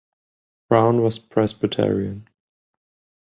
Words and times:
Brown 0.67 1.03
was 1.03 1.19
Presbyterian. 1.19 2.27